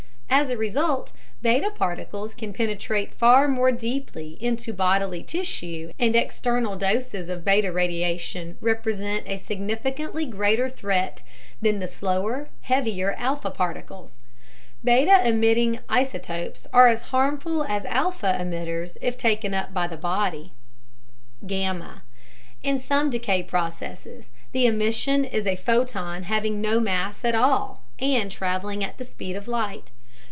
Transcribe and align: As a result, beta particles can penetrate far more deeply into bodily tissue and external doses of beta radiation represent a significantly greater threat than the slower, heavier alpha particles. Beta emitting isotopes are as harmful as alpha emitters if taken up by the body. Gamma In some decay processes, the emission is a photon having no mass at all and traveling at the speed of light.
As 0.33 0.49
a 0.49 0.55
result, 0.55 1.11
beta 1.41 1.69
particles 1.75 2.33
can 2.33 2.53
penetrate 2.53 3.13
far 3.13 3.49
more 3.49 3.69
deeply 3.71 4.37
into 4.39 4.71
bodily 4.71 5.23
tissue 5.23 5.91
and 5.99 6.15
external 6.15 6.77
doses 6.77 7.27
of 7.27 7.43
beta 7.43 7.69
radiation 7.69 8.55
represent 8.61 9.27
a 9.27 9.35
significantly 9.37 10.25
greater 10.25 10.69
threat 10.69 11.21
than 11.61 11.79
the 11.79 11.87
slower, 11.87 12.47
heavier 12.61 13.13
alpha 13.19 13.51
particles. 13.51 14.19
Beta 14.83 15.19
emitting 15.27 15.79
isotopes 15.89 16.65
are 16.71 16.87
as 16.87 17.01
harmful 17.11 17.65
as 17.65 17.83
alpha 17.83 18.37
emitters 18.39 18.95
if 19.01 19.17
taken 19.17 19.53
up 19.53 19.73
by 19.73 19.85
the 19.85 19.97
body. 19.97 20.53
Gamma 21.45 22.03
In 22.63 22.79
some 22.79 23.09
decay 23.09 23.43
processes, 23.43 24.31
the 24.53 24.65
emission 24.65 25.25
is 25.25 25.45
a 25.45 25.57
photon 25.57 26.23
having 26.23 26.61
no 26.61 26.79
mass 26.79 27.25
at 27.25 27.35
all 27.35 27.83
and 27.99 28.31
traveling 28.31 28.81
at 28.81 28.97
the 28.97 29.05
speed 29.05 29.35
of 29.35 29.49
light. 29.49 29.91